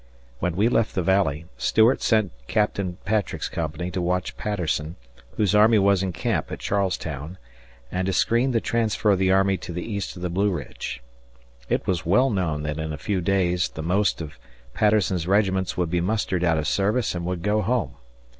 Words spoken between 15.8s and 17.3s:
be mustered out of service and